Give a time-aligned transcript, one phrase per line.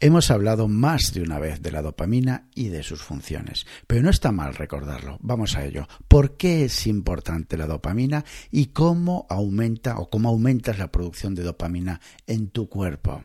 [0.00, 4.10] Hemos hablado más de una vez de la dopamina y de sus funciones, pero no
[4.10, 5.18] está mal recordarlo.
[5.22, 5.88] Vamos a ello.
[6.06, 11.42] ¿Por qué es importante la dopamina y cómo aumenta o cómo aumentas la producción de
[11.42, 13.24] dopamina en tu cuerpo?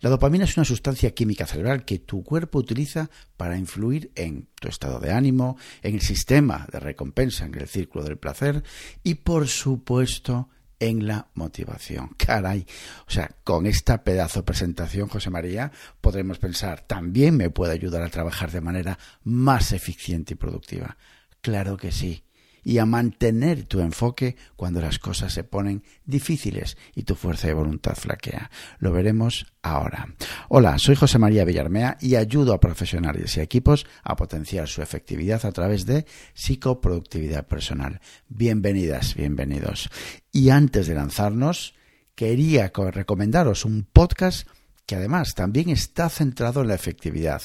[0.00, 4.66] La dopamina es una sustancia química cerebral que tu cuerpo utiliza para influir en tu
[4.66, 8.64] estado de ánimo, en el sistema de recompensa, en el círculo del placer
[9.04, 10.48] y, por supuesto,
[10.80, 12.14] en la motivación.
[12.16, 12.66] Caray.
[13.06, 15.70] O sea, con esta pedazo de presentación, José María,
[16.00, 20.96] podremos pensar, también me puede ayudar a trabajar de manera más eficiente y productiva.
[21.40, 22.24] Claro que sí
[22.62, 27.54] y a mantener tu enfoque cuando las cosas se ponen difíciles y tu fuerza de
[27.54, 28.50] voluntad flaquea.
[28.78, 30.14] Lo veremos ahora.
[30.48, 35.44] Hola, soy José María Villarmea y ayudo a profesionales y equipos a potenciar su efectividad
[35.46, 38.00] a través de psicoproductividad personal.
[38.28, 39.90] Bienvenidas, bienvenidos.
[40.32, 41.74] Y antes de lanzarnos,
[42.14, 44.46] quería recomendaros un podcast
[44.86, 47.42] que además también está centrado en la efectividad.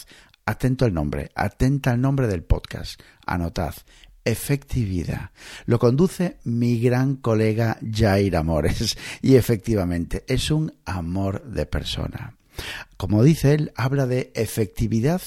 [0.48, 3.02] Atento al nombre, atenta al nombre del podcast.
[3.26, 3.76] Anotad
[4.26, 5.30] efectividad.
[5.66, 12.36] Lo conduce mi gran colega Jair Amores y efectivamente es un amor de persona.
[12.98, 15.22] Como dice él, habla de efectividad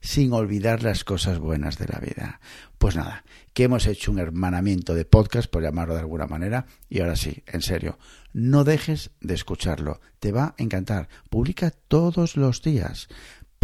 [0.00, 2.40] sin olvidar las cosas buenas de la vida.
[2.78, 7.00] Pues nada, que hemos hecho un hermanamiento de podcast, por llamarlo de alguna manera, y
[7.00, 7.98] ahora sí, en serio,
[8.32, 11.08] no dejes de escucharlo, te va a encantar.
[11.30, 13.08] Publica todos los días.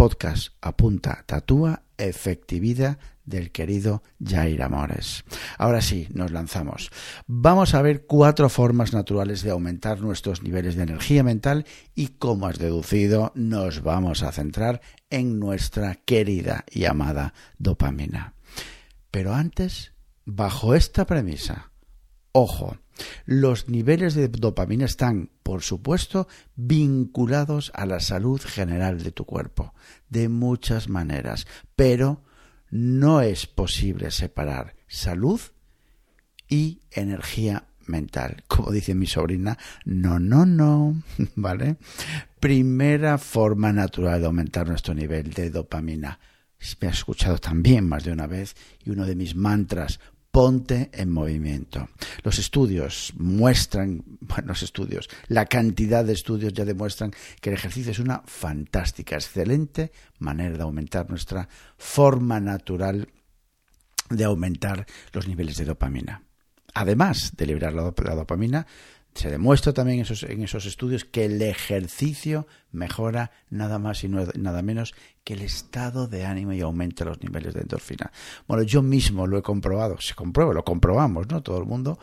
[0.02, 5.22] Podcast apunta, tatúa, efectividad del querido Jair Amores.
[5.58, 6.90] Ahora sí, nos lanzamos.
[7.28, 12.48] Vamos a ver cuatro formas naturales de aumentar nuestros niveles de energía mental y, como
[12.48, 18.34] has deducido, nos vamos a centrar en nuestra querida y amada dopamina.
[19.12, 19.92] Pero antes,
[20.24, 21.70] bajo esta premisa,
[22.32, 22.76] ojo,
[23.24, 29.74] los niveles de dopamina están, por supuesto, vinculados a la salud general de tu cuerpo,
[30.08, 32.22] de muchas maneras, pero
[32.70, 35.40] no es posible separar salud
[36.48, 38.44] y energía mental.
[38.48, 41.02] Como dice mi sobrina, no, no, no,
[41.34, 41.76] ¿vale?
[42.40, 46.18] Primera forma natural de aumentar nuestro nivel de dopamina.
[46.80, 48.54] Me has escuchado también más de una vez
[48.84, 49.98] y uno de mis mantras
[50.32, 51.88] ponte en movimiento.
[52.24, 57.92] Los estudios muestran, bueno, los estudios, la cantidad de estudios ya demuestran que el ejercicio
[57.92, 63.08] es una fantástica, excelente manera de aumentar nuestra forma natural
[64.08, 66.22] de aumentar los niveles de dopamina.
[66.74, 68.66] Además de liberar la, dopamina,
[69.14, 74.94] se demuestra también en esos, estudios que el ejercicio mejora nada más y nada menos
[75.22, 78.10] que el estado de ánimo y aumenta los niveles de endorfina.
[78.48, 81.42] Bueno, yo mismo lo he comprobado, se comprueba, lo comprobamos, ¿no?
[81.42, 81.98] Todo el mundo,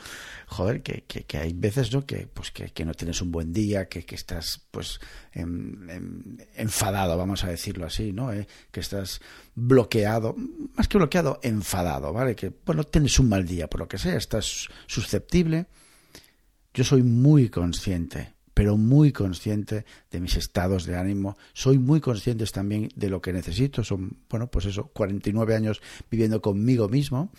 [0.45, 2.05] joder, que, que, hay veces, ¿no?
[2.05, 4.99] Que, pues, que, que, no tienes un buen día, que, que estás, pues,
[5.33, 8.31] enfadado, vamos a decirlo así, ¿no?
[8.31, 9.19] Eh, que estás
[9.55, 10.35] bloqueado,
[10.75, 12.35] más que bloqueado, enfadado, ¿vale?
[12.35, 15.65] Que, bueno, tienes un mal día, por lo que sea, estás susceptible
[16.73, 21.37] yo soy muy consciente, pero muy consciente de mis estados de ánimo.
[21.53, 23.85] Soy muy consciente también de lo que necesito.
[23.85, 25.81] Son, bueno, pues eso, 49 años
[26.11, 27.31] viviendo conmigo mismo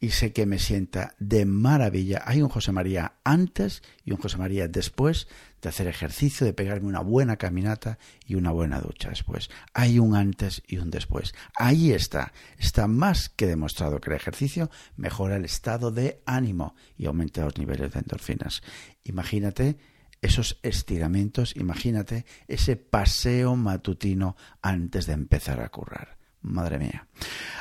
[0.00, 2.24] y sé que me sienta de maravilla.
[2.26, 5.28] Hay un José María antes y un José María después
[5.62, 9.50] de hacer ejercicio, de pegarme una buena caminata y una buena ducha después.
[9.72, 11.32] Hay un antes y un después.
[11.54, 12.32] Ahí está.
[12.58, 17.56] Está más que demostrado que el ejercicio mejora el estado de ánimo y aumenta los
[17.56, 18.62] niveles de endorfinas.
[19.04, 19.76] Imagínate
[20.22, 26.16] esos estiramientos, imagínate ese paseo matutino antes de empezar a currar.
[26.42, 27.06] Madre mía.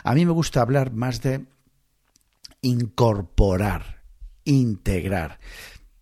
[0.03, 1.45] A mí me gusta hablar más de
[2.61, 4.01] incorporar,
[4.43, 5.39] integrar.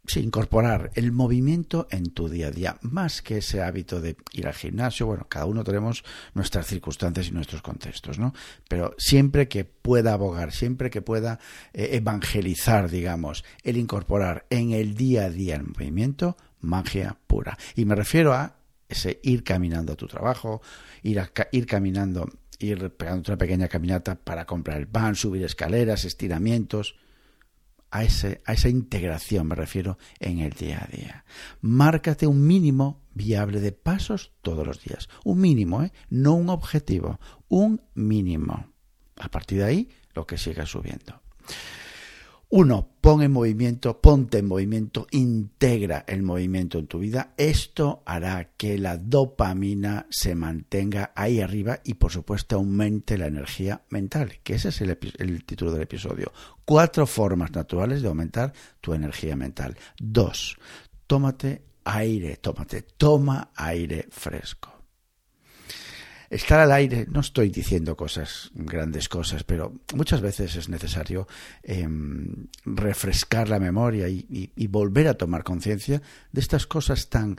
[0.05, 4.47] Sí, incorporar el movimiento en tu día a día, más que ese hábito de ir
[4.47, 5.05] al gimnasio.
[5.05, 6.03] Bueno, cada uno tenemos
[6.33, 8.33] nuestras circunstancias y nuestros contextos, ¿no?
[8.67, 11.39] Pero siempre que pueda abogar, siempre que pueda
[11.71, 17.57] eh, evangelizar, digamos, el incorporar en el día a día el movimiento, magia pura.
[17.75, 18.57] Y me refiero a
[18.89, 20.61] ese ir caminando a tu trabajo,
[21.01, 22.29] ir, a, ir caminando
[22.59, 26.97] ir pegando otra pequeña caminata para comprar el pan, subir escaleras, estiramientos.
[27.95, 31.25] A, ese, a esa integración me refiero en el día a día.
[31.61, 35.09] Márcate un mínimo viable de pasos todos los días.
[35.23, 35.93] Un mínimo, ¿eh?
[36.09, 37.19] no un objetivo,
[37.49, 38.65] un mínimo.
[39.17, 41.21] A partir de ahí, lo que siga subiendo.
[42.55, 47.33] Uno, pon en movimiento, ponte en movimiento, integra el movimiento en tu vida.
[47.35, 53.81] Esto hará que la dopamina se mantenga ahí arriba y por supuesto aumente la energía
[53.89, 56.31] mental, que ese es el, el título del episodio.
[56.63, 59.75] Cuatro formas naturales de aumentar tu energía mental.
[59.97, 60.59] Dos,
[61.07, 64.72] tómate aire, tómate, toma aire fresco.
[66.33, 71.27] Estar al aire, no estoy diciendo cosas, grandes cosas, pero muchas veces es necesario
[71.61, 76.01] em, refrescar la memoria y volver a tomar conciencia
[76.31, 77.37] de estas cosas tan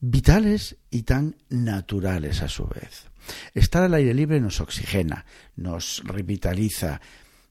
[0.00, 3.06] vitales y tan naturales a su vez.
[3.54, 5.24] Estar al aire libre nos oxigena,
[5.56, 7.00] nos revitaliza.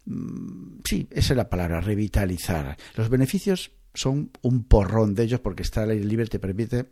[0.05, 2.77] Mm, sí, esa es la palabra, revitalizar.
[2.95, 6.87] Los beneficios son un porrón de ellos porque estar al aire libre te permite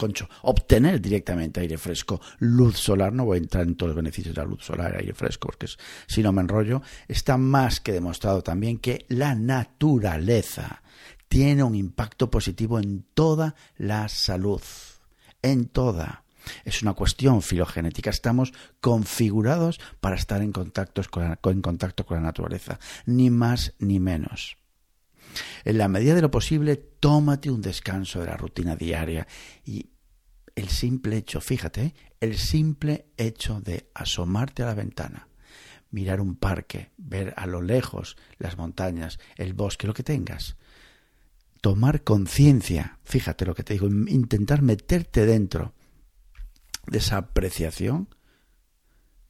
[0.00, 4.34] concho, obtener directamente aire fresco, luz solar, no voy a entrar en todos los beneficios
[4.34, 5.66] de la luz solar, aire fresco, porque
[6.06, 10.82] si no me enrollo, está más que demostrado también que la naturaleza
[11.28, 14.62] tiene un impacto positivo en toda la salud,
[15.42, 16.24] en toda.
[16.64, 18.08] Es una cuestión filogenética.
[18.08, 24.00] Estamos configurados para estar en contacto con en contacto con la naturaleza, ni más ni
[24.00, 24.56] menos.
[25.64, 29.26] En la medida de lo posible, tómate un descanso de la rutina diaria
[29.64, 29.90] y
[30.56, 35.28] el simple hecho, fíjate, el simple hecho de asomarte a la ventana,
[35.90, 40.56] mirar un parque, ver a lo lejos las montañas, el bosque, lo que tengas,
[41.60, 45.74] tomar conciencia, fíjate lo que te digo, intentar meterte dentro
[46.86, 48.08] de esa apreciación,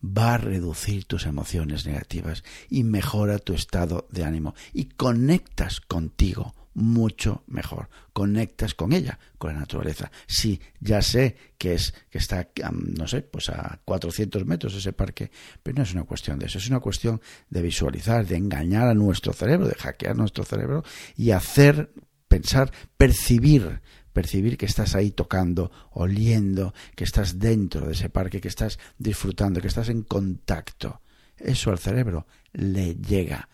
[0.03, 6.55] va a reducir tus emociones negativas y mejora tu estado de ánimo y conectas contigo
[6.75, 7.89] mucho mejor.
[8.13, 10.11] Conectas con ella, con la naturaleza.
[10.27, 15.31] Sí, ya sé que es que está, no sé, pues a 400 metros ese parque,
[15.63, 18.95] pero no es una cuestión de eso, es una cuestión de visualizar, de engañar a
[18.95, 20.85] nuestro cerebro, de hackear nuestro cerebro
[21.17, 21.93] y hacer
[22.29, 23.81] pensar, percibir
[24.13, 29.61] percibir que estás ahí tocando, oliendo, que estás dentro de ese parque, que estás disfrutando,
[29.61, 31.01] que estás en contacto.
[31.37, 33.49] Eso al cerebro le llega.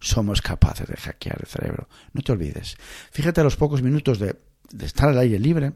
[0.00, 1.88] Somos capaces de hackear el cerebro.
[2.12, 2.76] No te olvides.
[3.10, 4.36] Fíjate a los pocos minutos de,
[4.70, 5.72] de estar al aire libre,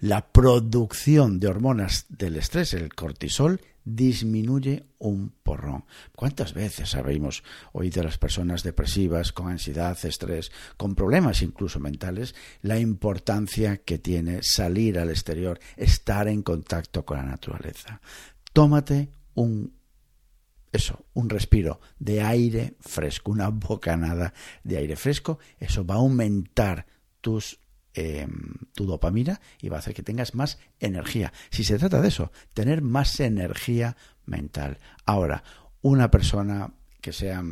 [0.00, 3.60] la producción de hormonas del estrés, el cortisol,
[3.96, 5.84] disminuye un porrón.
[6.14, 7.42] ¿Cuántas veces habéis
[7.72, 13.98] oído a las personas depresivas, con ansiedad, estrés, con problemas incluso mentales, la importancia que
[13.98, 18.00] tiene salir al exterior, estar en contacto con la naturaleza?
[18.52, 19.78] Tómate un
[20.70, 26.86] eso, un respiro de aire fresco, una bocanada de aire fresco, eso va a aumentar
[27.22, 27.58] tus
[27.94, 28.30] Em,
[28.74, 31.32] tu dopamina y va a hacer que tengas más energía.
[31.50, 34.78] Si se trata de eso, tener más energía mental.
[35.04, 35.42] Ahora,
[35.80, 37.42] una persona que sea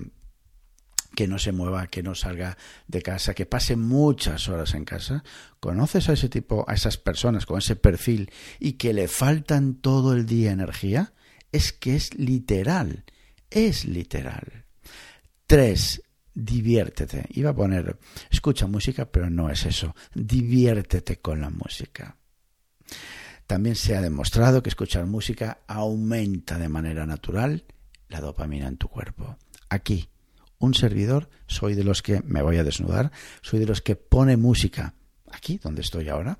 [1.16, 5.24] que no se mueva, que no salga de casa, que pase muchas horas en casa,
[5.58, 8.30] conoces a ese tipo, a esas personas con ese perfil
[8.60, 11.14] y que le faltan todo el día energía,
[11.50, 13.04] es que es literal,
[13.50, 14.66] es literal.
[15.46, 16.02] Tres,
[16.36, 17.26] diviértete.
[17.30, 17.98] Iba a poner,
[18.30, 19.96] escucha música, pero no es eso.
[20.14, 22.16] Diviértete con la música.
[23.46, 27.64] También se ha demostrado que escuchar música aumenta de manera natural
[28.08, 29.38] la dopamina en tu cuerpo.
[29.68, 30.08] Aquí,
[30.58, 33.10] un servidor, soy de los que me voy a desnudar,
[33.40, 34.94] soy de los que pone música.
[35.30, 36.38] Aquí, donde estoy ahora,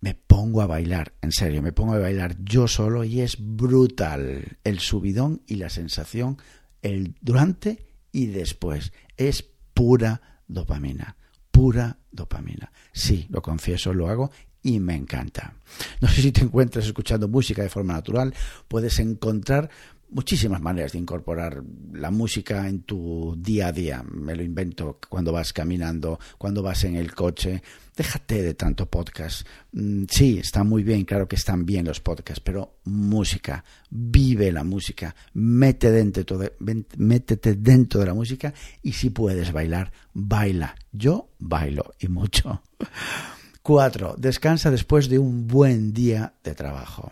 [0.00, 4.58] me pongo a bailar, en serio, me pongo a bailar yo solo y es brutal
[4.64, 6.38] el subidón y la sensación
[6.82, 8.92] el durante y después.
[9.18, 9.42] Es
[9.74, 11.18] pura dopamina,
[11.50, 12.72] pura dopamina.
[12.92, 14.30] Sí, lo confieso, lo hago
[14.64, 15.54] y me encanta.
[16.00, 18.34] No sé si te encuentras escuchando música de forma natural,
[18.66, 19.70] puedes encontrar
[20.10, 24.02] muchísimas maneras de incorporar la música en tu día a día.
[24.02, 27.62] Me lo invento cuando vas caminando, cuando vas en el coche.
[27.96, 29.46] Déjate de tanto podcast.
[29.72, 34.64] Mm, sí, está muy bien, claro que están bien los podcasts, pero música, vive la
[34.64, 36.52] música, métete dentro de,
[36.96, 40.74] métete dentro de la música y si puedes bailar, baila.
[40.92, 42.62] Yo bailo y mucho.
[43.64, 47.10] Cuatro, descansa después de un buen día de trabajo.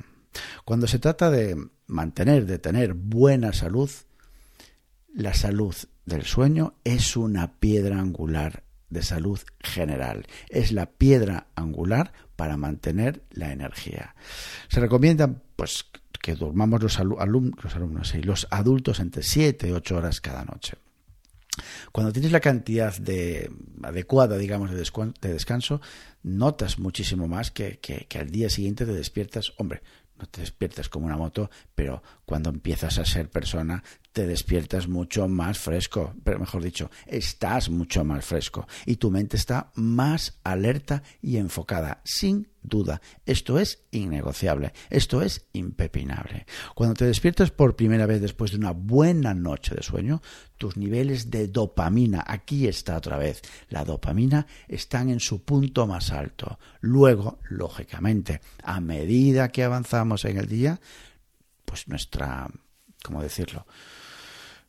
[0.66, 1.56] Cuando se trata de
[1.86, 3.88] mantener, de tener buena salud,
[5.14, 10.26] la salud del sueño es una piedra angular de salud general.
[10.50, 14.14] Es la piedra angular para mantener la energía.
[14.68, 15.86] Se recomienda pues
[16.20, 20.76] que durmamos los, los alumnos y los adultos entre 7 y 8 horas cada noche.
[21.92, 23.50] Cuando tienes la cantidad de,
[23.82, 25.80] adecuada, digamos, de, descanso,
[26.22, 29.82] notas muchísimo más que, que, al día siguiente te despiertas, hombre,
[30.18, 33.82] no te despiertas como una moto, pero cuando empiezas a ser persona
[34.12, 39.36] te despiertas mucho más fresco, pero mejor dicho, estás mucho más fresco y tu mente
[39.36, 43.00] está más alerta y enfocada, sin duda.
[43.26, 46.46] Esto es innegociable, esto es impepinable.
[46.74, 50.20] Cuando te despiertas por primera vez después de una buena noche de sueño,
[50.58, 56.12] tus niveles de dopamina, aquí está otra vez, la dopamina están en su punto más
[56.12, 56.58] alto.
[56.80, 60.80] Luego, lógicamente, a medida que avanzamos en el día,
[61.64, 62.48] pues nuestra,
[63.02, 63.66] ¿cómo decirlo?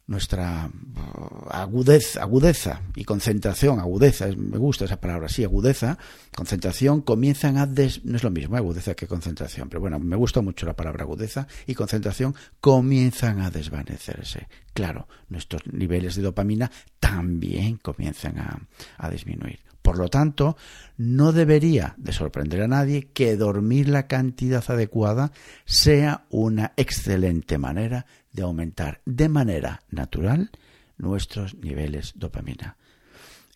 [0.08, 5.98] Nuestra uh, agudeza, agudeza y concentración, agudeza, me gusta esa palabra, sí, agudeza,
[6.36, 10.42] concentración, comienzan a des, no es lo mismo agudeza que concentración, pero bueno, me gusta
[10.42, 14.48] mucho la palabra agudeza y concentración comienzan a desvanecerse.
[14.74, 18.60] Claro, nuestros niveles de dopamina también comienzan a,
[18.98, 19.73] a disminuir.
[19.84, 20.56] Por lo tanto,
[20.98, 25.34] no debería de sorprender a nadie que dormir la cantidad adecuada
[25.66, 30.52] sea una excelente manera de aumentar de manera natural
[30.98, 32.78] nuestros niveles de dopamina.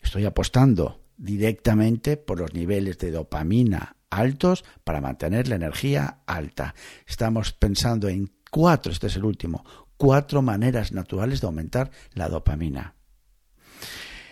[0.02, 6.74] Estoy apostando directamente por los niveles de dopamina altos para mantener la energía alta.
[7.06, 9.64] Estamos pensando en cuatro, este es el último,
[9.96, 12.94] cuatro maneras naturales de aumentar la dopamina.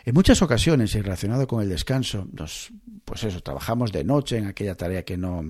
[0.06, 2.70] En muchas ocasiones, y relacionado con el descanso, nos,
[3.04, 5.44] pues eso, trabajamos de noche en aquella tarea que no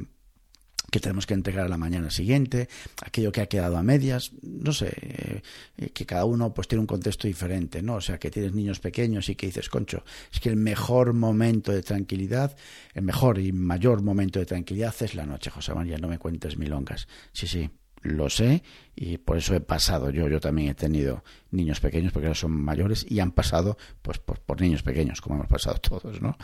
[0.90, 2.68] que tenemos que entregar a la mañana siguiente,
[3.02, 5.42] aquello que ha quedado a medias, no sé,
[5.76, 7.96] eh, que cada uno pues tiene un contexto diferente, ¿no?
[7.96, 11.72] O sea, que tienes niños pequeños y que dices, concho, es que el mejor momento
[11.72, 12.56] de tranquilidad,
[12.94, 16.56] el mejor y mayor momento de tranquilidad es la noche, José María, no me cuentes
[16.56, 17.08] milongas.
[17.32, 17.68] Sí, sí,
[18.06, 18.62] lo sé
[18.94, 22.52] y por eso he pasado yo yo también he tenido niños pequeños porque ahora son
[22.52, 26.36] mayores y han pasado pues por, por niños pequeños como hemos pasado todos no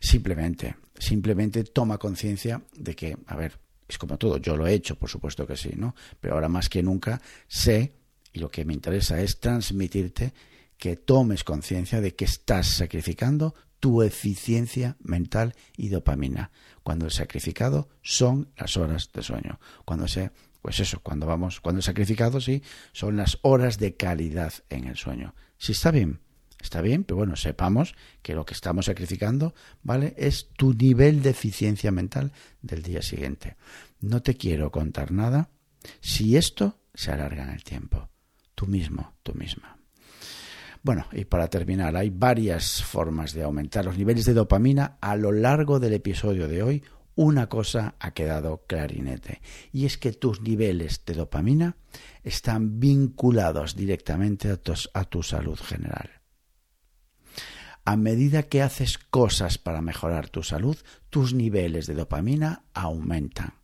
[0.00, 3.58] simplemente simplemente toma conciencia de que a ver
[3.88, 6.68] es como todo yo lo he hecho por supuesto que sí no pero ahora más
[6.68, 7.92] que nunca sé
[8.32, 10.32] y lo que me interesa es transmitirte
[10.76, 16.50] que tomes conciencia de que estás sacrificando tu eficiencia mental y dopamina.
[16.82, 19.60] Cuando el sacrificado son las horas de sueño.
[19.84, 20.30] Cuando se
[20.62, 22.62] pues eso, cuando vamos, cuando el sacrificado, sí,
[22.92, 25.34] son las horas de calidad en el sueño.
[25.56, 26.20] Si está bien,
[26.60, 30.14] está bien, pero bueno, sepamos que lo que estamos sacrificando, ¿vale?
[30.16, 33.56] Es tu nivel de eficiencia mental del día siguiente.
[34.00, 35.50] No te quiero contar nada
[36.00, 38.08] si esto se alarga en el tiempo.
[38.54, 39.78] Tú mismo, tú misma.
[40.82, 45.32] Bueno, y para terminar, hay varias formas de aumentar los niveles de dopamina a lo
[45.32, 46.82] largo del episodio de hoy
[47.18, 51.76] una cosa ha quedado clarinete, y es que tus niveles de dopamina
[52.22, 56.22] están vinculados directamente a tu, a tu salud general.
[57.84, 60.76] A medida que haces cosas para mejorar tu salud,
[61.10, 63.54] tus niveles de dopamina aumentan.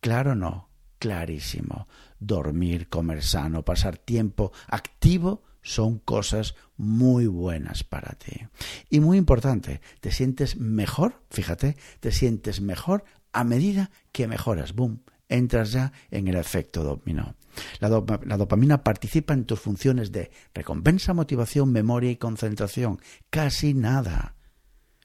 [0.00, 0.68] Claro no,
[0.98, 1.88] clarísimo.
[2.18, 8.46] Dormir, comer sano, pasar tiempo activo son cosas muy buenas para ti.
[8.88, 14.74] Y muy importante, te sientes mejor, fíjate, te sientes mejor a medida que mejoras.
[14.74, 17.34] Boom, entras ya en el efecto dominó.
[17.80, 23.00] La, la, dopamina participa en tus funciones de recompensa, motivación, memoria y concentración.
[23.28, 24.36] Casi nada.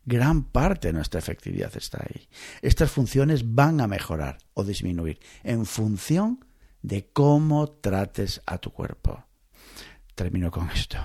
[0.06, 2.28] Gran parte de nuestra efectividad está ahí.
[2.62, 6.46] Estas funciones van a mejorar o disminuir en función
[6.82, 9.26] de cómo trates a tu cuerpo.
[10.16, 10.98] Termino con esto.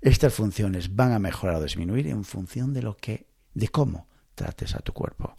[0.00, 4.74] Estas funciones van a mejorar o disminuir en función de lo que, de cómo trates
[4.74, 5.36] a tu cuerpo.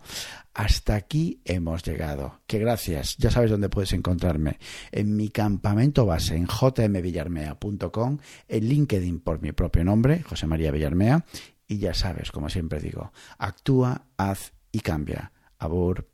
[0.53, 2.41] Hasta aquí hemos llegado.
[2.45, 3.15] Que gracias.
[3.17, 4.59] Ya sabes dónde puedes encontrarme.
[4.91, 11.25] En mi campamento base en jmvillarmea.com, en LinkedIn por mi propio nombre, José María Villarmea.
[11.65, 15.31] Y ya sabes, como siempre digo, actúa, haz y cambia.
[15.57, 16.09] Abur.